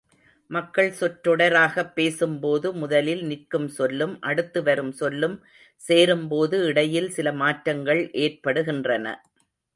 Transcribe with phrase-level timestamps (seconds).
[0.49, 5.37] மக்கள் சொற்றொடராகப் பேசும்போது, முதலில் நிற்கும் சொல்லும், அடுத்து வரும் சொல்லும்
[5.81, 9.07] சேரும்போது இடையில் சில மாற்றங்கள் ஏற்படுகின்றன.